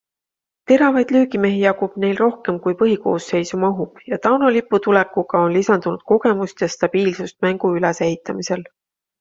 Teravaid 0.69 1.11
löögimehi 1.15 1.59
jagub 1.63 1.99
neil 2.05 2.17
rohkem 2.21 2.57
kui 2.63 2.77
põhikoosseisu 2.79 3.59
mahub 3.65 4.01
ja 4.13 4.19
Tauno 4.25 4.51
Lipu 4.57 4.81
tulekuga 4.87 5.45
on 5.45 5.55
lisandunud 5.59 6.03
kogemust 6.15 6.67
ja 6.67 6.73
stabiilsust 6.79 7.41
mängu 7.49 7.75
ülesehitamisel. 7.83 8.67